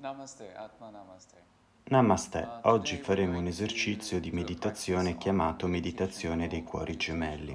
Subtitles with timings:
[0.00, 1.36] Namaste, Atma Namaste.
[1.90, 7.54] Namaste, oggi faremo un esercizio di meditazione chiamato meditazione dei cuori gemelli.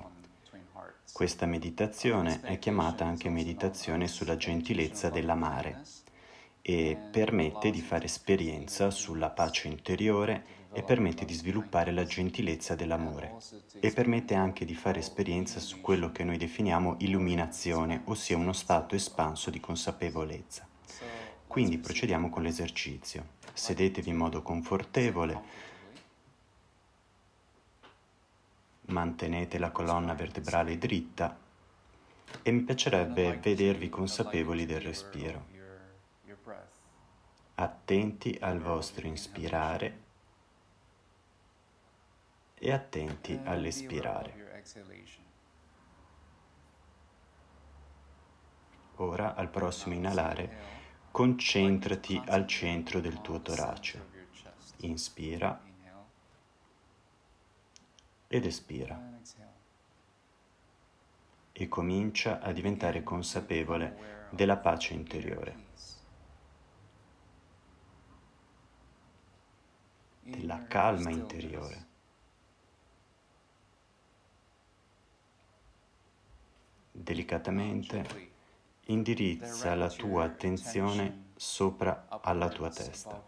[1.12, 5.82] Questa meditazione è chiamata anche meditazione sulla gentilezza dell'amare
[6.62, 13.38] e permette di fare esperienza sulla pace interiore e permette di sviluppare la gentilezza dell'amore
[13.80, 18.94] e permette anche di fare esperienza su quello che noi definiamo illuminazione, ossia uno stato
[18.94, 20.68] espanso di consapevolezza.
[21.56, 23.28] Quindi procediamo con l'esercizio.
[23.54, 25.42] Sedetevi in modo confortevole,
[28.88, 31.40] mantenete la colonna vertebrale dritta
[32.42, 35.46] e mi piacerebbe vedervi consapevoli del respiro.
[37.56, 40.00] Attenti al vostro inspirare
[42.56, 44.64] e attenti all'espirare.
[48.96, 50.75] Ora, al prossimo inalare,
[51.16, 54.06] concentrati al centro del tuo torace.
[54.80, 55.58] Inspira
[58.28, 59.18] ed espira.
[61.54, 65.56] E comincia a diventare consapevole della pace interiore,
[70.20, 71.88] della calma interiore.
[76.92, 78.35] Delicatamente
[78.86, 83.24] indirizza la tua attenzione sopra alla tua testa.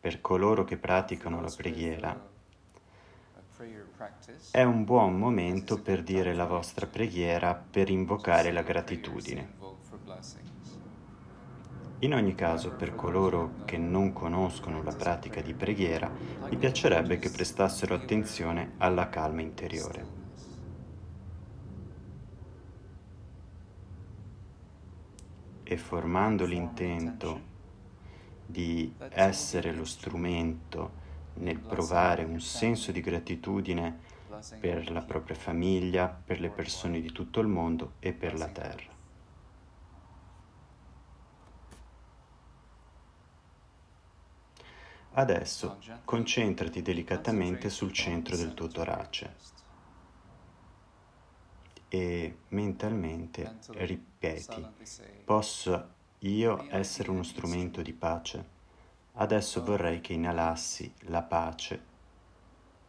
[0.00, 2.30] Per coloro che praticano la preghiera,
[4.50, 9.60] è un buon momento per dire la vostra preghiera per invocare la gratitudine.
[12.00, 16.10] In ogni caso, per coloro che non conoscono la pratica di preghiera,
[16.50, 20.21] mi piacerebbe che prestassero attenzione alla calma interiore.
[25.64, 27.50] E formando l'intento
[28.46, 31.00] di essere lo strumento
[31.34, 34.10] nel provare un senso di gratitudine
[34.58, 38.90] per la propria famiglia, per le persone di tutto il mondo e per la terra.
[45.14, 49.36] Adesso concentrati delicatamente sul centro del tuo torace
[51.94, 54.66] e mentalmente ripeti,
[55.26, 55.88] posso
[56.20, 58.48] io essere uno strumento di pace?
[59.12, 61.90] Adesso vorrei che inalassi la pace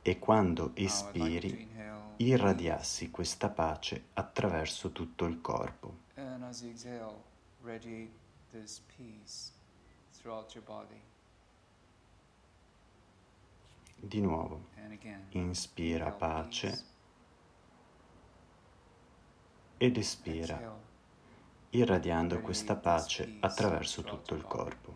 [0.02, 1.68] e quando espiri
[2.16, 5.98] irradiassi questa pace attraverso tutto il corpo.
[13.96, 14.68] Di nuovo,
[15.32, 16.92] inspira pace
[19.84, 20.80] ed espira,
[21.72, 24.96] irradiando questa pace attraverso tutto il corpo.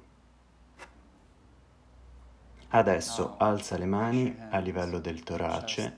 [2.70, 5.98] Adesso alza le mani a livello del torace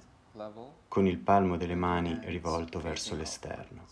[0.88, 3.86] con il palmo delle mani rivolto verso l'esterno.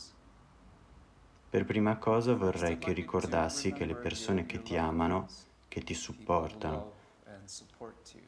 [1.48, 5.28] Per prima cosa vorrei che ricordassi che le persone che ti amano,
[5.68, 6.94] che ti supportano,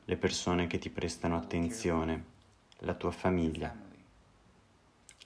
[0.05, 2.25] le persone che ti prestano attenzione,
[2.81, 3.87] la tua famiglia,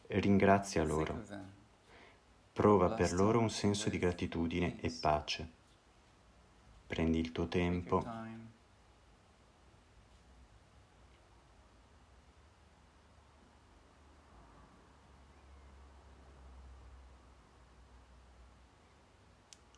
[0.07, 1.23] ringrazia loro.
[2.53, 5.49] Prova per loro un senso di gratitudine e pace.
[6.87, 8.05] Prendi il tuo tempo.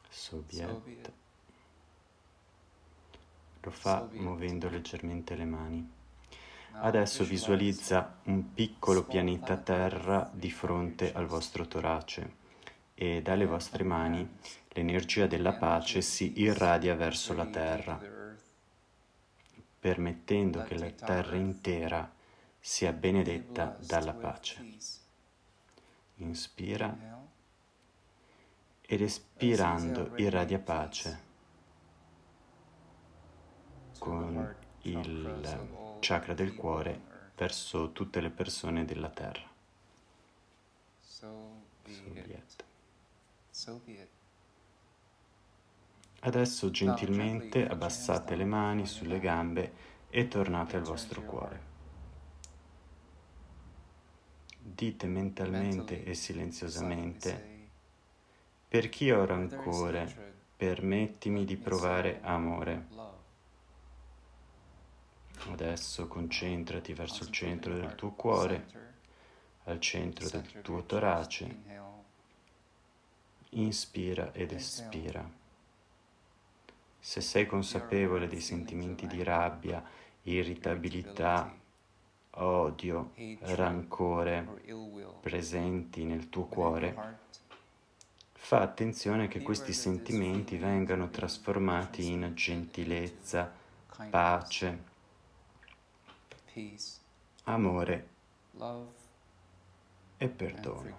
[0.09, 1.11] Soviet.
[3.61, 5.91] Lo fa muovendo leggermente le mani.
[6.77, 12.43] Adesso visualizza un piccolo pianeta Terra di fronte al vostro torace
[12.93, 14.37] e dalle vostre mani
[14.69, 17.99] l'energia della pace si irradia verso la Terra,
[19.79, 22.11] permettendo che la Terra intera
[22.59, 24.77] sia benedetta dalla pace.
[26.15, 27.23] Inspira
[28.81, 31.23] ed espirando irradia pace
[33.97, 37.01] con il chakra del cuore
[37.35, 39.49] verso tutte le persone della Terra.
[46.19, 49.73] Adesso gentilmente abbassate le mani sulle gambe
[50.11, 51.73] e tornate al vostro cuore.
[54.59, 57.69] Dite mentalmente e silenziosamente,
[58.67, 62.93] per chi ho rancore, permettimi di provare amore.
[65.51, 68.65] Adesso concentrati verso il centro del tuo cuore,
[69.65, 71.83] al centro del tuo torace.
[73.51, 75.27] Inspira ed espira.
[76.99, 79.83] Se sei consapevole dei sentimenti di rabbia,
[80.23, 81.55] irritabilità,
[82.31, 84.47] odio, rancore
[85.21, 87.17] presenti nel tuo cuore,
[88.33, 93.53] fa attenzione che questi sentimenti vengano trasformati in gentilezza,
[94.09, 94.93] pace,
[97.43, 98.07] amore.
[100.17, 100.97] e perdono.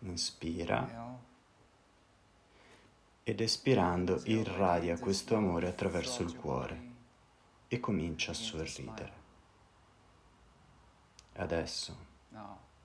[0.00, 1.20] Inspira.
[3.22, 6.90] Ed espirando irradia questo amore attraverso il cuore.
[7.68, 9.20] E comincia a sorridere.
[11.36, 11.96] Adesso,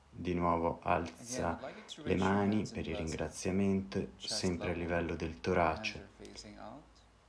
[0.10, 1.60] di nuovo alza
[2.04, 6.10] le mani per il ringraziamento, sempre a livello del torace,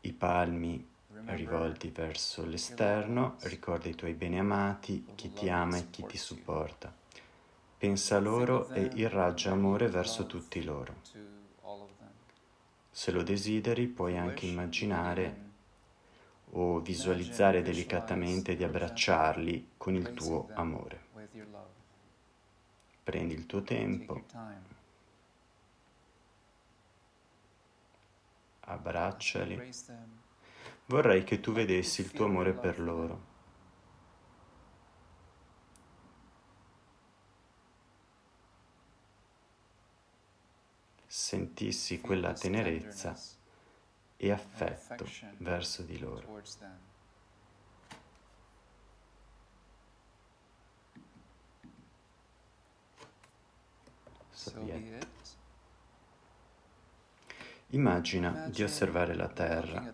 [0.03, 0.97] i palmi
[1.27, 6.93] rivolti verso l'esterno, ricorda i tuoi beni amati, chi ti ama e chi ti supporta.
[7.79, 10.97] Pensa a loro e irraggia amore verso tutti loro.
[12.91, 15.47] Se lo desideri puoi anche immaginare
[16.53, 21.07] o visualizzare delicatamente di abbracciarli con il tuo amore.
[23.05, 24.25] Prendi il tuo tempo,
[28.61, 29.73] abbracciali.
[30.89, 33.27] Vorrei che tu vedessi il tuo amore per loro.
[41.07, 43.15] Sentissi quella tenerezza
[44.17, 45.07] e affetto
[45.37, 46.43] verso di loro.
[57.73, 59.93] Immagina di osservare la Terra,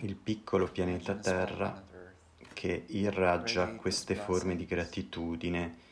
[0.00, 1.84] il piccolo pianeta Terra
[2.52, 5.86] che irraggia queste forme di gratitudine,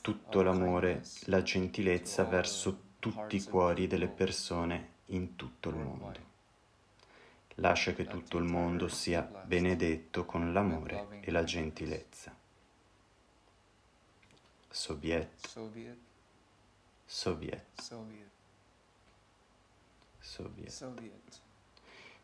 [0.00, 6.28] tutto l'amore, la gentilezza verso tutti i cuori delle persone in tutto il mondo.
[7.56, 12.34] Lascia che tutto il mondo sia benedetto con l'amore e la gentilezza.
[14.68, 15.46] Soviet.
[17.06, 17.64] Soviet.
[20.18, 21.49] Soviet.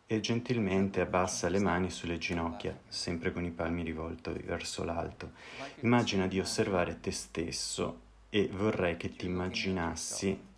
[0.09, 5.33] E gentilmente abbassa le mani sulle ginocchia, sempre con i palmi rivolti verso l'alto.
[5.81, 8.01] Immagina di osservare te stesso
[8.31, 10.55] e vorrei che ti immaginassi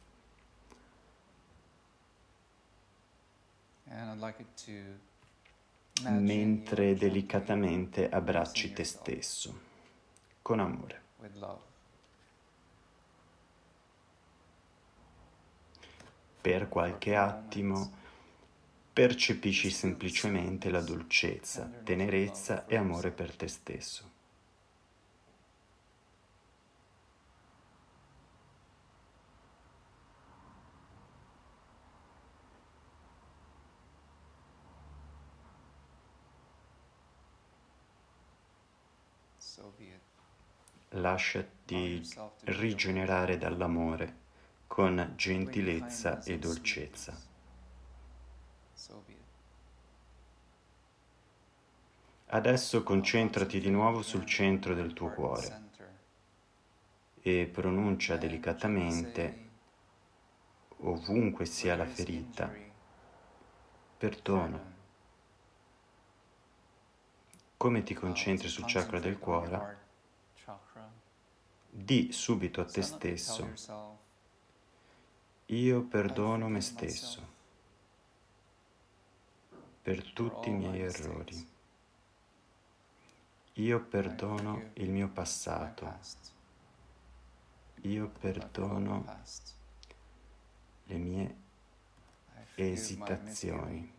[6.02, 9.60] mentre delicatamente abbracci te stesso,
[10.42, 11.02] con amore.
[16.40, 18.06] Per qualche attimo
[18.98, 24.10] percepisci semplicemente la dolcezza, tenerezza e amore per te stesso.
[40.88, 42.02] Lasciati
[42.46, 44.16] rigenerare dall'amore
[44.66, 47.27] con gentilezza e dolcezza.
[52.26, 55.70] Adesso concentrati di nuovo sul centro del tuo cuore
[57.20, 59.48] e pronuncia delicatamente,
[60.82, 62.52] ovunque sia la ferita,
[63.96, 64.76] perdono.
[67.56, 69.86] Come ti concentri sul chakra del cuore,
[71.68, 73.52] di subito a te stesso,
[75.46, 77.37] io perdono me stesso
[79.82, 81.56] per tutti i miei errori.
[83.54, 85.98] Io perdono il mio passato.
[87.82, 89.04] Io perdono
[90.84, 91.36] le mie
[92.54, 93.92] esitazioni,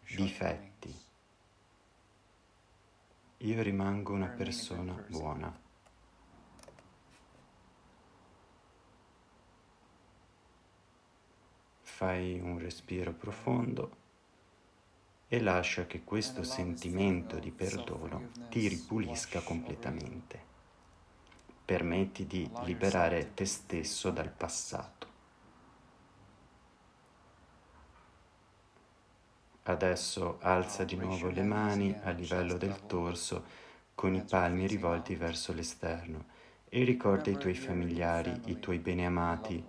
[0.00, 0.94] difetti.
[3.38, 5.66] Io rimango una persona buona.
[11.98, 13.96] fai un respiro profondo
[15.28, 20.46] e lascia che questo sentimento di perdono ti ripulisca completamente.
[21.64, 25.06] Permetti di liberare te stesso dal passato.
[29.64, 33.44] Adesso alza di nuovo le mani a livello del torso
[33.94, 36.24] con i palmi rivolti verso l'esterno
[36.70, 39.62] e ricorda i tuoi familiari, i tuoi beneamati,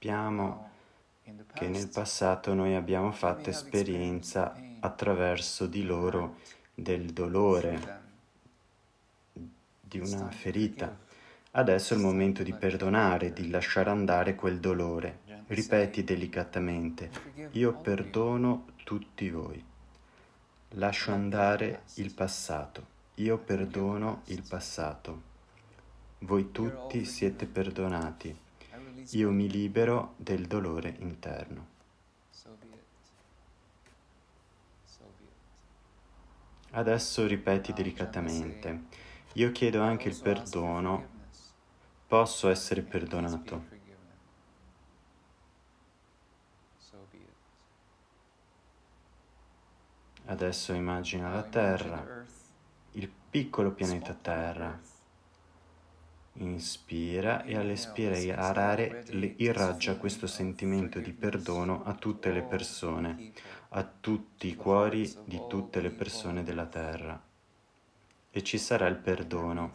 [0.00, 0.70] Sappiamo
[1.54, 6.36] che nel passato noi abbiamo fatto esperienza attraverso di loro
[6.72, 8.00] del dolore,
[9.80, 10.96] di una ferita.
[11.50, 15.18] Adesso è il momento di perdonare, di lasciare andare quel dolore.
[15.48, 17.10] Ripeti delicatamente,
[17.50, 19.60] io perdono tutti voi.
[20.74, 25.22] Lascio andare il passato, io perdono il passato.
[26.18, 28.46] Voi tutti siete perdonati.
[29.12, 31.66] Io mi libero del dolore interno.
[36.72, 38.84] Adesso ripeti delicatamente,
[39.32, 41.08] io chiedo anche il perdono,
[42.06, 43.76] posso essere perdonato.
[50.26, 52.26] Adesso immagina la Terra,
[52.92, 54.87] il piccolo pianeta Terra.
[56.40, 59.04] Inspira e all'espirare
[59.38, 63.32] irraggia questo sentimento di perdono a tutte le persone,
[63.70, 67.20] a tutti i cuori di tutte le persone della Terra.
[68.30, 69.74] E ci sarà il perdono,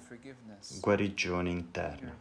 [0.79, 2.17] guarigione interna.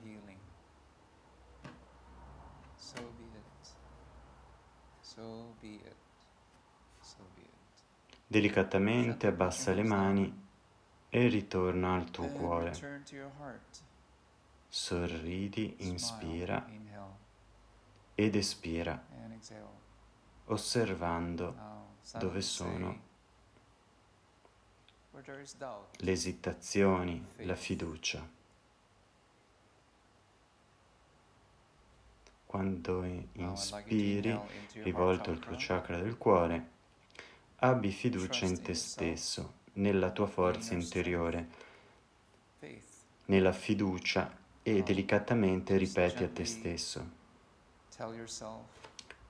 [8.27, 10.43] Delicatamente abbassa le mani
[11.11, 12.73] e ritorna al tuo cuore.
[14.75, 16.67] Sorridi, inspira
[18.15, 19.05] ed espira,
[20.47, 21.55] osservando
[22.15, 23.03] dove sono.
[25.11, 28.27] le esitazioni, la fiducia.
[32.47, 34.41] Quando inspiri,
[34.73, 36.01] rivolto al tuo chakra.
[36.01, 36.71] del cuore,
[37.57, 41.49] abbi fiducia in te stesso, nella tua forza interiore,
[43.27, 47.21] nella fiducia e delicatamente ripeti a te stesso.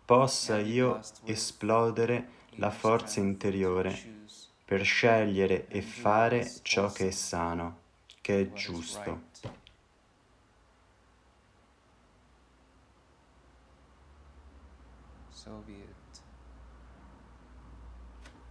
[0.04, 4.26] Possa io esplodere la forza interiore
[4.64, 7.78] per scegliere e fare ciò che è sano,
[8.20, 9.30] che è giusto.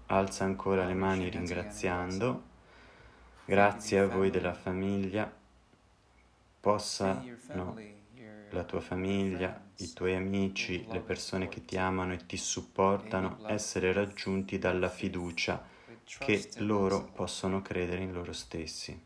[0.07, 2.49] Alza ancora le mani ringraziando.
[3.45, 5.39] Grazie a voi della famiglia
[6.61, 7.75] possano
[8.51, 13.91] la tua famiglia, i tuoi amici, le persone che ti amano e ti supportano essere
[13.91, 15.67] raggiunti dalla fiducia
[16.19, 19.01] che loro possono credere in loro stessi,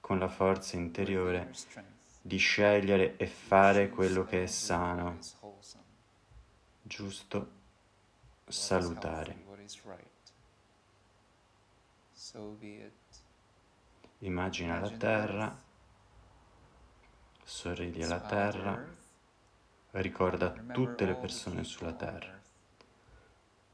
[0.00, 1.52] con la forza interiore
[2.22, 5.18] di scegliere e fare quello che è sano,
[6.82, 7.50] giusto,
[8.46, 9.46] salutare.
[14.20, 15.56] Immagina la terra,
[17.44, 18.84] sorridi alla terra,
[19.92, 22.36] ricorda tutte le persone sulla terra.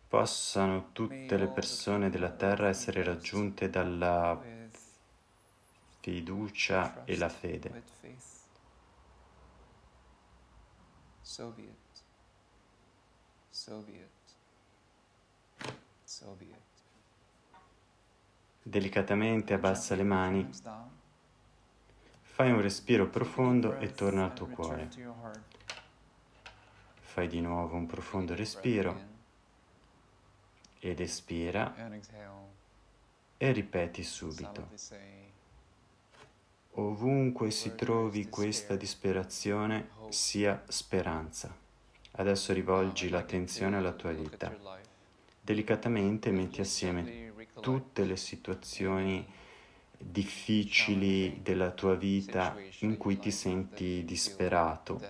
[0.06, 4.38] Possano tutte le persone della terra essere raggiunte dalla
[6.00, 7.82] fiducia e la fede.
[11.22, 12.02] So be it.
[13.50, 14.08] So be it.
[16.04, 16.72] So be it.
[18.66, 20.48] Delicatamente abbassa le mani,
[22.22, 24.88] fai un respiro profondo e torna al tuo cuore.
[26.98, 28.98] Fai di nuovo un profondo respiro
[30.78, 31.74] ed espira
[33.36, 34.70] e ripeti subito.
[36.76, 41.54] Ovunque si trovi questa disperazione sia speranza.
[42.12, 44.56] Adesso rivolgi l'attenzione alla tua vita.
[45.38, 47.32] Delicatamente metti assieme
[47.64, 49.26] tutte le situazioni
[49.96, 55.00] difficili della tua vita in cui ti senti disperato.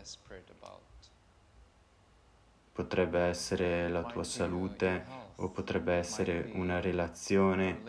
[2.71, 7.83] Potrebbe essere la tua salute o potrebbe essere una relazione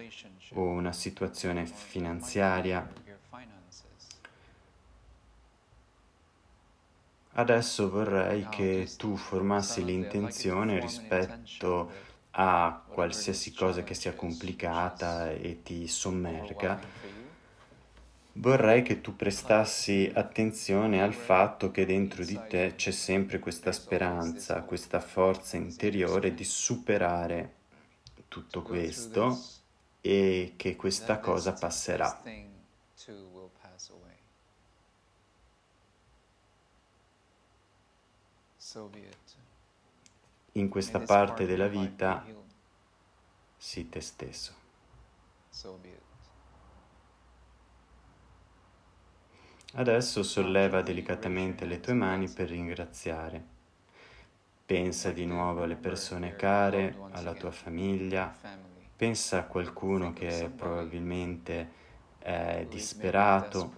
[0.54, 2.92] o una situazione finanziaria.
[7.34, 15.88] Adesso vorrei che tu formassi l'intenzione rispetto a qualsiasi cosa che sia complicata e ti
[15.88, 16.80] sommerga,
[18.34, 24.64] vorrei che tu prestassi attenzione al fatto che dentro di te c'è sempre questa speranza,
[24.64, 27.54] questa forza interiore di superare
[28.28, 29.40] tutto questo
[30.02, 32.22] e che questa cosa passerà.
[38.58, 39.45] So be it
[40.58, 42.24] in questa parte della vita
[43.58, 44.54] sii te stesso.
[49.74, 53.44] Adesso solleva delicatamente le tue mani per ringraziare.
[54.66, 58.34] Pensa di nuovo alle persone care, alla tua famiglia,
[58.96, 61.72] pensa a qualcuno che probabilmente
[62.20, 63.74] è disperato,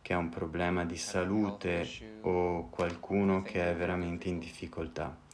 [0.00, 5.24] che ha un problema di salute o qualcuno che è veramente in difficoltà.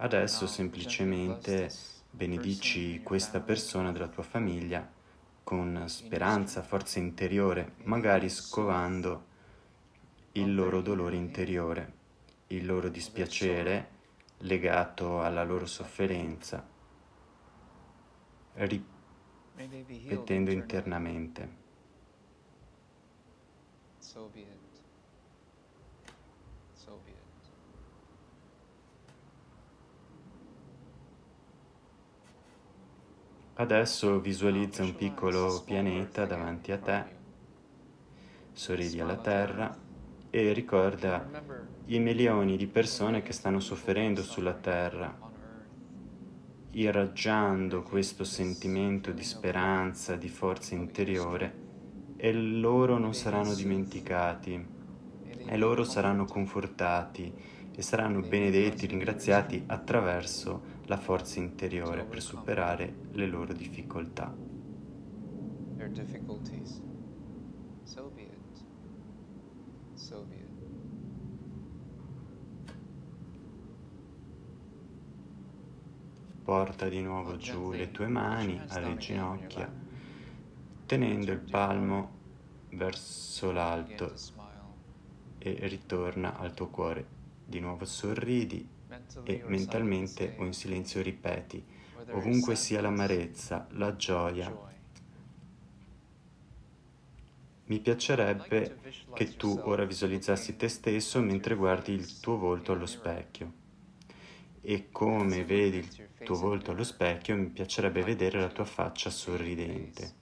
[0.00, 1.68] Adesso semplicemente
[2.08, 4.88] benedici questa persona della tua famiglia
[5.42, 9.24] con speranza, forza interiore, magari scovando
[10.32, 11.92] il loro dolore interiore,
[12.48, 13.90] il loro dispiacere
[14.38, 16.64] legato alla loro sofferenza,
[18.54, 21.56] ripetendo internamente.
[23.98, 24.46] So be it.
[26.74, 27.16] So be it.
[33.60, 37.04] Adesso visualizza un piccolo pianeta davanti a te,
[38.52, 39.76] sorridi alla Terra
[40.30, 41.28] e ricorda
[41.86, 45.12] i milioni di persone che stanno soffrendo sulla Terra,
[46.70, 51.52] irraggiando questo sentimento di speranza, di forza interiore
[52.16, 54.66] e loro non saranno dimenticati
[55.46, 57.34] e loro saranno confortati
[57.74, 64.34] e saranno benedetti, ringraziati attraverso la forza interiore per superare le loro difficoltà.
[76.42, 79.70] Porta di nuovo giù le tue mani alle ginocchia,
[80.86, 82.16] tenendo il palmo
[82.70, 84.14] verso l'alto
[85.36, 87.16] e ritorna al tuo cuore.
[87.44, 88.76] Di nuovo sorridi
[89.24, 91.64] e mentalmente o in silenzio ripeti,
[92.10, 94.66] ovunque sia l'amarezza, la gioia.
[97.64, 98.78] Mi piacerebbe
[99.14, 103.52] che tu ora visualizzassi te stesso mentre guardi il tuo volto allo specchio.
[104.62, 110.14] E come vedi il tuo volto allo specchio, mi piacerebbe vedere la tua faccia sorridente.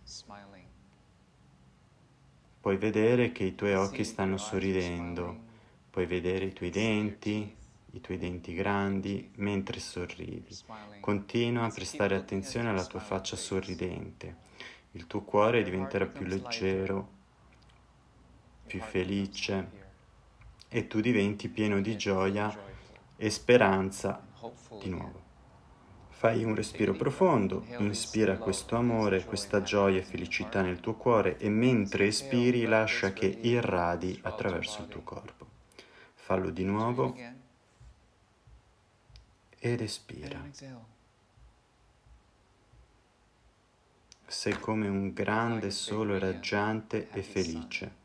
[2.61, 5.45] Puoi vedere che i tuoi occhi stanno sorridendo,
[5.89, 7.55] puoi vedere i tuoi denti,
[7.93, 10.57] i tuoi denti grandi mentre sorridi.
[11.01, 14.45] Continua a prestare attenzione alla tua faccia sorridente.
[14.93, 17.09] Il tuo cuore diventerà più leggero,
[18.67, 19.85] più felice
[20.69, 22.55] e tu diventi pieno di gioia
[23.17, 24.27] e speranza
[24.81, 25.25] di nuovo.
[26.09, 31.51] Fai un respiro profondo, inspira questo amore, questa gioia e felicità nel tuo cuore e
[31.51, 35.47] mentre espiri lascia che irradi attraverso il tuo corpo.
[36.15, 37.15] Fallo di nuovo
[39.73, 40.43] ed espira.
[44.27, 48.05] Sei come un grande sole raggiante e felice.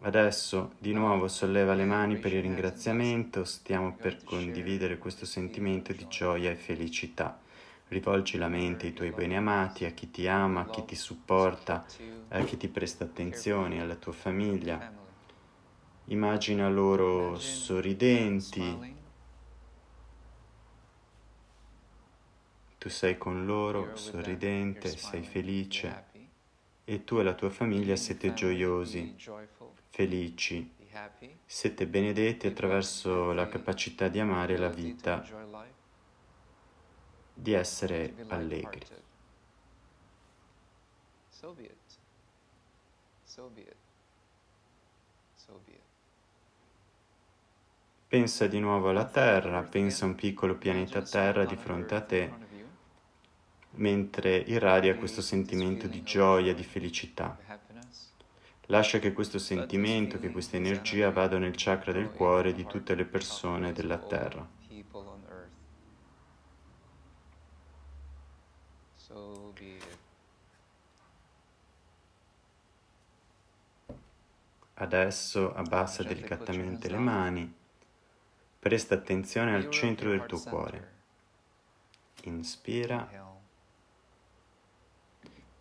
[0.00, 6.06] Adesso di nuovo solleva le mani per il ringraziamento, stiamo per condividere questo sentimento di
[6.08, 7.40] gioia e felicità.
[7.88, 11.84] Rivolgi la mente ai tuoi beni amati, a chi ti ama, a chi ti supporta,
[12.28, 14.92] a chi ti presta attenzione, alla tua famiglia.
[16.04, 18.95] Immagina loro sorridenti,
[22.86, 26.04] Tu sei con loro, sorridente, sei felice.
[26.84, 29.12] e tu e la tua famiglia siete gioiosi,
[29.88, 30.72] felici,
[31.44, 35.20] siete benedetti attraverso la capacità di amare la vita,
[37.34, 38.86] di essere allegri.
[41.28, 41.98] So be it.
[43.24, 43.76] So be it.
[45.34, 45.80] So be it.
[48.06, 52.45] Pensa di nuovo alla Terra, pensa a un piccolo pianeta Terra di fronte a te
[53.76, 57.38] mentre irradia questo sentimento di gioia, di felicità.
[58.66, 63.04] Lascia che questo sentimento, che questa energia vada nel chakra del cuore di tutte le
[63.04, 64.54] persone della terra.
[74.78, 77.54] Adesso abbassa delicatamente le mani,
[78.58, 80.94] presta attenzione al centro del tuo cuore.
[82.24, 83.35] Inspira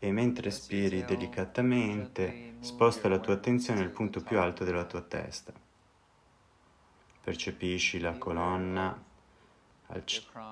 [0.06, 5.52] e mentre espiri delicatamente sposta la tua attenzione al punto più alto della tua testa.
[7.24, 9.04] Percepisci la colonna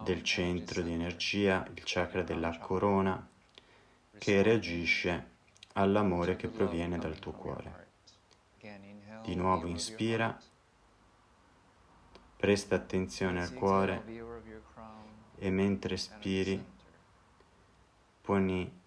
[0.03, 3.27] del centro di energia, il chakra della corona,
[4.17, 5.29] che reagisce
[5.73, 7.89] all'amore che proviene dal tuo cuore.
[9.23, 10.35] Di nuovo inspira,
[12.37, 14.03] presta attenzione al cuore
[15.37, 16.71] e mentre espiri
[18.19, 18.81] poni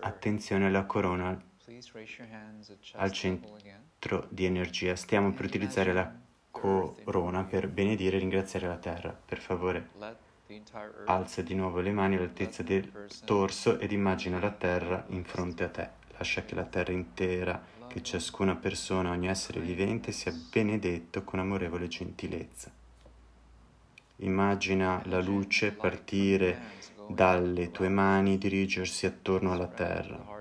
[0.00, 1.42] Attenzione alla corona
[2.94, 4.96] al centro di energia.
[4.96, 6.10] Stiamo per utilizzare la
[6.50, 9.10] corona per benedire e ringraziare la terra.
[9.12, 9.90] Per favore,
[11.06, 12.90] Alza di nuovo le mani all'altezza del
[13.24, 15.88] torso ed immagina la terra in fronte a te.
[16.16, 21.88] Lascia che la terra intera, che ciascuna persona, ogni essere vivente sia benedetto con amorevole
[21.88, 22.70] gentilezza.
[24.16, 30.32] Immagina la luce partire dalle tue mani, dirigersi attorno alla terra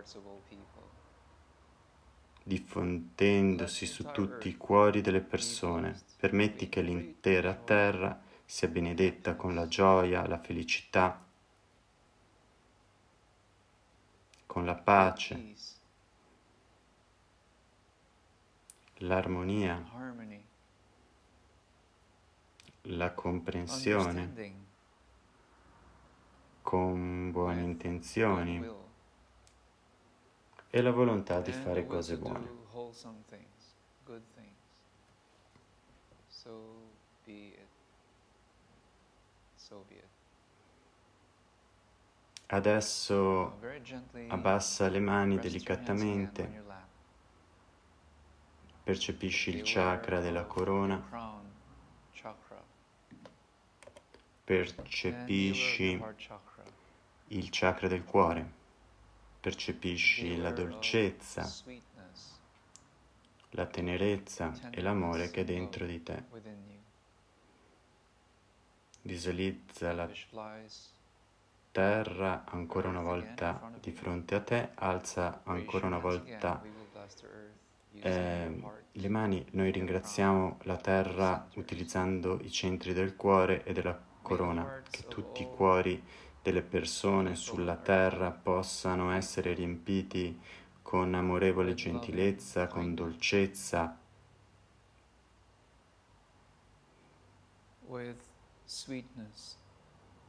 [2.44, 6.00] diffondendosi su tutti i cuori delle persone.
[6.18, 11.24] Permetti che l'intera terra sia benedetta con la gioia, la felicità,
[14.46, 15.54] con la pace,
[18.96, 19.82] l'armonia,
[22.82, 24.70] la comprensione,
[26.72, 28.66] con buone intenzioni
[30.70, 32.50] e la volontà di fare cose buone.
[42.48, 43.60] Adesso
[44.30, 46.64] abbassa le mani delicatamente,
[48.82, 51.42] percepisci il chakra della corona,
[54.46, 56.02] percepisci
[57.32, 58.60] il chakra del cuore.
[59.40, 61.50] Percepisci la dolcezza,
[63.52, 66.24] la tenerezza e l'amore che è dentro di te.
[69.04, 70.10] Visualizza la
[71.72, 76.62] terra ancora una volta di fronte a te, alza ancora una volta
[77.94, 79.46] eh, le mani.
[79.52, 85.48] Noi ringraziamo la terra utilizzando i centri del cuore e della corona, che tutti i
[85.48, 86.04] cuori
[86.42, 90.40] delle persone sulla terra possano essere riempiti
[90.82, 93.98] con amorevole gentilezza, con dolcezza,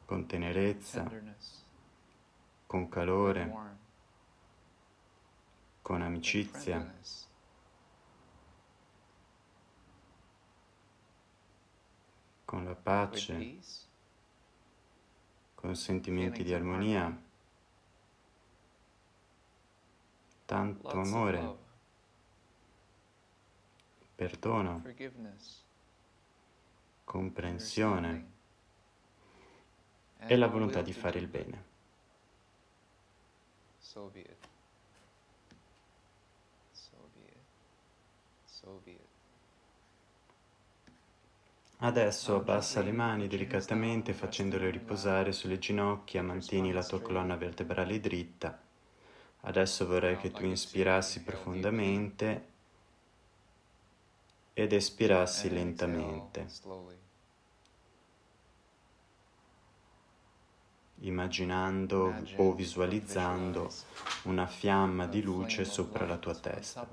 [0.05, 1.11] con tenerezza,
[2.66, 3.55] con calore,
[5.81, 6.94] con amicizia.
[12.53, 13.57] con la pace,
[15.62, 17.16] con sentimenti di armonia,
[20.44, 21.57] tanto amore,
[24.16, 24.83] perdono,
[27.05, 28.33] comprensione
[30.18, 31.64] e la volontà di fare il bene.
[33.79, 34.48] So be it.
[36.72, 37.37] So be it.
[38.46, 39.02] So be it.
[41.85, 48.57] Adesso abbassa le mani delicatamente facendole riposare sulle ginocchia, mantieni la tua colonna vertebrale dritta.
[49.40, 52.51] Adesso vorrei che tu inspirassi profondamente
[54.53, 56.47] ed espirassi lentamente,
[61.01, 63.68] immaginando o visualizzando
[64.23, 66.88] una fiamma di luce sopra la tua testa.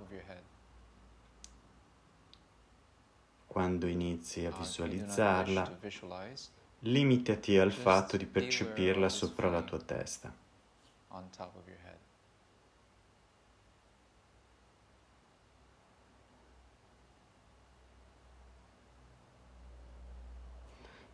[3.50, 5.80] Quando inizi a visualizzarla,
[6.82, 10.32] limitati al fatto di percepirla sopra la tua testa.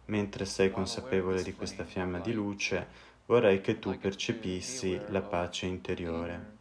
[0.07, 2.87] Mentre sei consapevole di questa fiamma di luce,
[3.27, 6.54] vorrei che tu percepissi la pace interiore.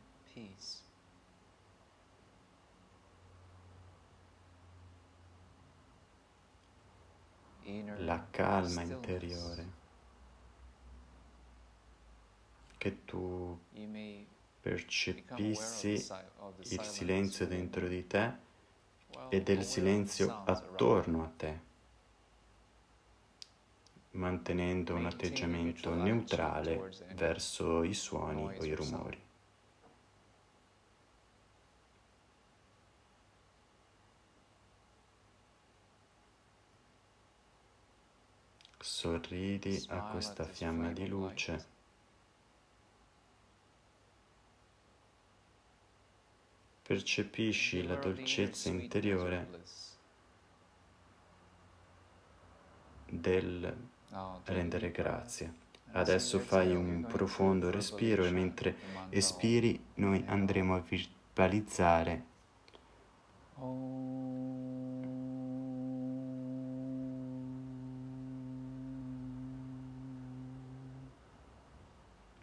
[7.98, 9.82] La calma interiore
[12.76, 13.58] che tu
[14.60, 16.06] percepissi
[16.70, 18.32] il silenzio dentro di te
[19.28, 21.60] e del silenzio attorno a te,
[24.12, 29.23] mantenendo un atteggiamento neutrale verso i suoni o i rumori.
[38.86, 41.64] Sorridi a questa fiamma di luce.
[46.82, 49.48] Percepisci la dolcezza interiore
[53.08, 53.74] del
[54.44, 55.54] rendere grazie.
[55.92, 58.76] Adesso fai un profondo respiro e mentre
[59.08, 62.24] espiri noi andremo a verbalizzare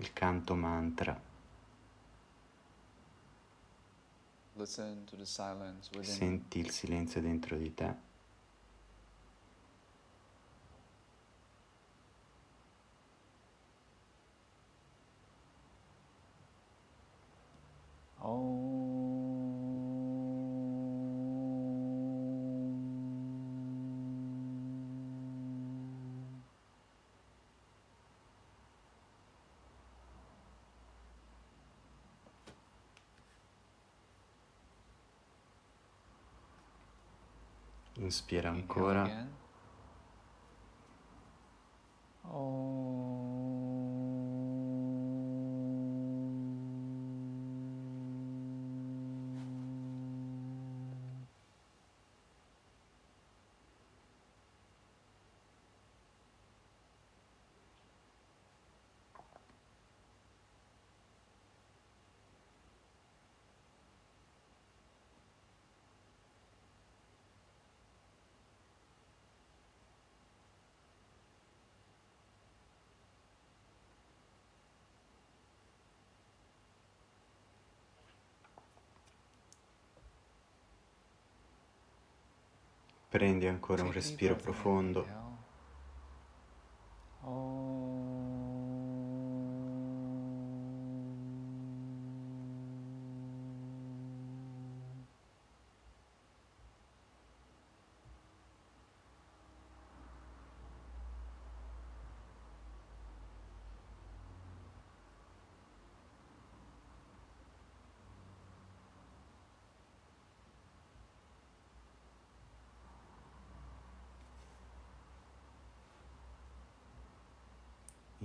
[0.01, 1.19] il canto mantra.
[6.01, 7.95] Senti il silenzio dentro di te.
[18.19, 18.90] Oh.
[38.01, 39.03] Inspira ancora.
[83.11, 85.05] Prendi ancora un respiro profondo.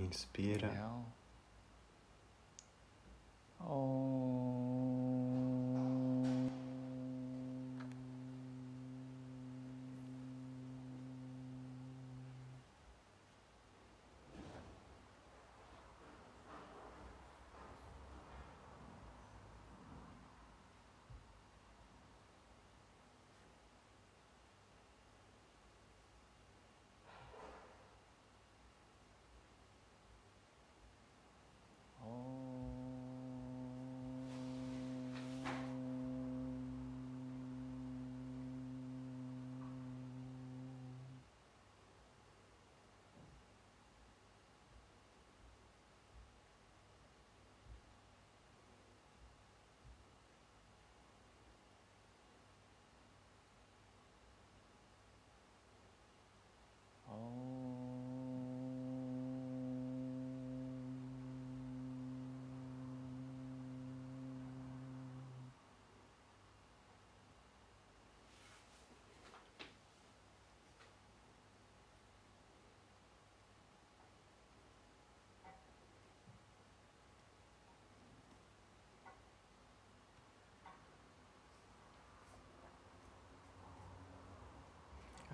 [0.07, 0.71] Inspira.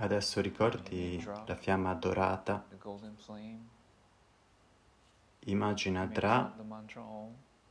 [0.03, 2.67] Adesso ricordi la fiamma dorata.
[5.45, 6.53] Immagina Dra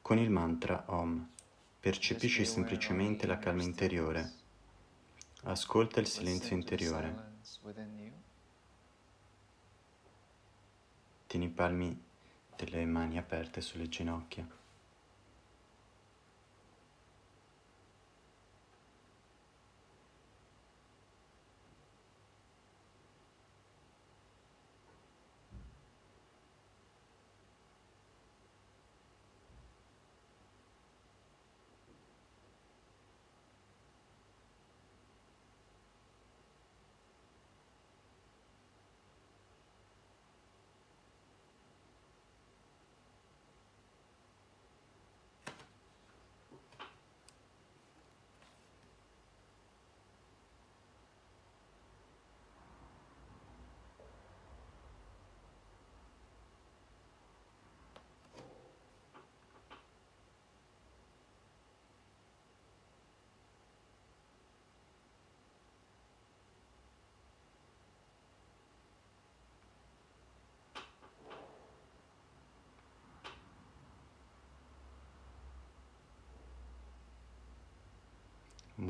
[0.00, 1.28] con il mantra Om.
[1.78, 4.32] Percepisci semplicemente la calma interiore.
[5.42, 7.32] Ascolta il silenzio interiore.
[11.26, 12.02] Tieni i palmi
[12.56, 14.48] delle mani aperte sulle ginocchia.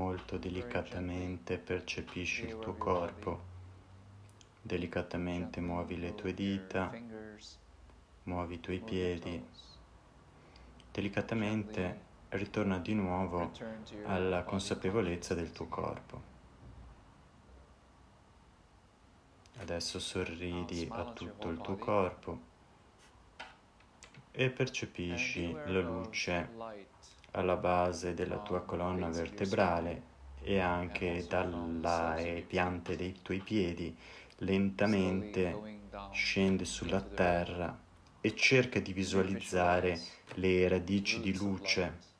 [0.02, 3.40] Molto delicatamente percepisci il tuo corpo,
[4.60, 6.92] delicatamente muovi le tue dita,
[8.24, 9.40] muovi i tuoi piedi,
[10.90, 13.52] delicatamente ritorna di nuovo
[14.06, 16.30] alla consapevolezza del tuo corpo.
[19.58, 22.40] Adesso sorridi a tutto il tuo corpo
[24.32, 26.90] e percepisci la luce
[27.32, 30.10] alla base della tua colonna vertebrale
[30.42, 33.96] e anche dalle piante dei tuoi piedi,
[34.38, 35.80] lentamente
[36.12, 37.78] scende sulla terra
[38.20, 40.00] e cerca di visualizzare
[40.34, 42.10] le radici di luce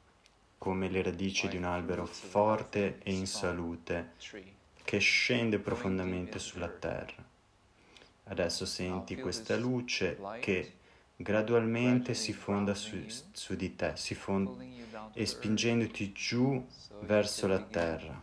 [0.58, 4.12] come le radici di un albero forte e in salute
[4.84, 7.30] che scende profondamente sulla terra.
[8.24, 10.74] Adesso senti questa luce che
[11.22, 12.96] gradualmente si fonda su,
[13.32, 14.50] su di te, si fonda
[15.14, 16.66] e spingendoti giù
[17.00, 18.20] verso la terra.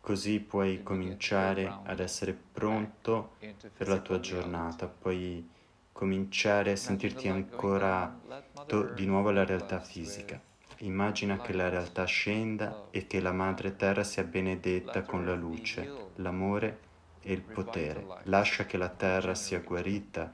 [0.00, 3.32] Così puoi cominciare ad essere pronto
[3.76, 5.46] per la tua giornata, puoi
[5.92, 8.18] cominciare a sentirti ancora
[8.66, 10.40] to- di nuovo alla realtà fisica.
[10.78, 15.90] Immagina che la realtà scenda e che la Madre Terra sia benedetta con la luce,
[16.16, 16.78] l'amore
[17.20, 18.06] e il potere.
[18.24, 20.32] Lascia che la Terra sia guarita,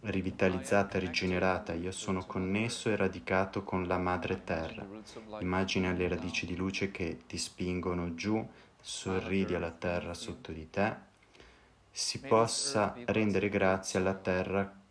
[0.00, 1.72] rivitalizzata, rigenerata.
[1.72, 4.86] Io sono connesso e radicato con la Madre Terra.
[5.40, 8.46] Immagina le radici di luce che ti spingono giù,
[8.80, 10.94] sorridi alla Terra sotto di te.
[11.90, 14.84] Si possa rendere grazie alla Terra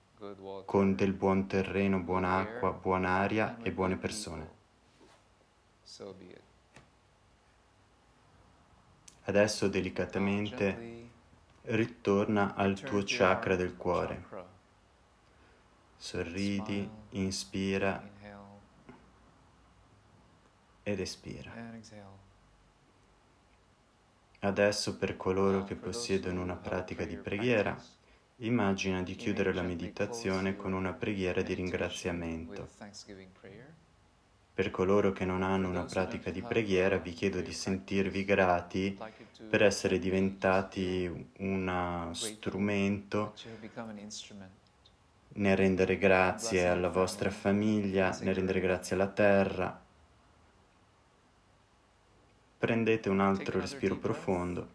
[0.65, 4.53] con del buon terreno, buona acqua, buona aria e buone persone.
[9.27, 11.09] Adesso delicatamente
[11.63, 14.54] ritorna al tuo chakra del cuore.
[16.05, 17.99] Sorridi, inspira
[20.83, 21.51] ed espira.
[24.41, 27.75] Adesso per coloro che possiedono una pratica di preghiera,
[28.35, 32.69] immagina di chiudere la meditazione con una preghiera di ringraziamento.
[34.53, 38.95] Per coloro che non hanno una pratica di preghiera, vi chiedo di sentirvi grati
[39.49, 43.33] per essere diventati uno strumento
[45.37, 49.81] nel rendere grazie alla vostra famiglia, nel rendere grazie alla terra.
[52.57, 54.69] Prendete un altro respiro profondo,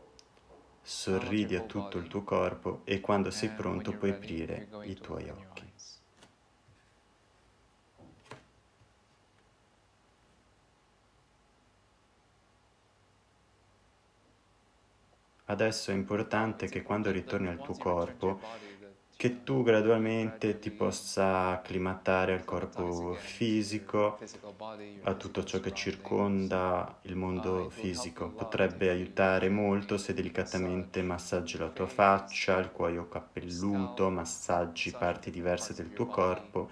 [0.82, 5.68] sorridi a tutto il tuo corpo e quando sei pronto puoi aprire i tuoi occhi.
[15.50, 18.38] Adesso è importante che quando ritorni al tuo corpo
[19.20, 24.18] che tu gradualmente ti possa acclimatare al corpo fisico,
[25.02, 28.30] a tutto ciò che circonda il mondo fisico.
[28.30, 35.74] Potrebbe aiutare molto se delicatamente massaggi la tua faccia, il cuoio capelluto, massaggi parti diverse
[35.74, 36.70] del tuo corpo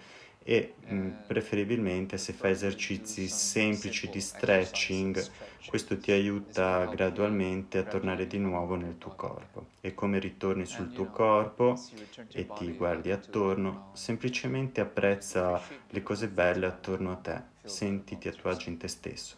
[0.48, 5.30] e mh, mm, preferibilmente se fai esercizi semplici di stretching,
[5.64, 9.72] questo ti aiuta gradualmente a tornare di nuovo nel tuo corpo.
[9.80, 11.88] E come ritorni sul tuo corpo
[12.32, 18.48] e ti guardi attorno, semplicemente apprezza le cose belle attorno a te, sentiti a tuo
[18.50, 19.36] agio in te stesso.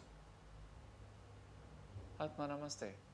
[2.18, 3.09] Atma Namaste.